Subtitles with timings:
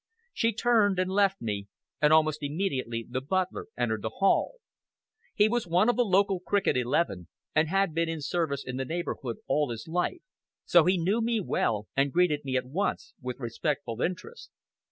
[0.33, 1.67] She turned and left me,
[2.01, 4.53] and almost immediately the butler entered the hall.
[5.35, 8.85] He was one of the local cricket eleven, and had been in service in the
[8.85, 10.21] neighborhood all his life,
[10.65, 14.49] so he knew me well, and greeted me at once with respectful interest.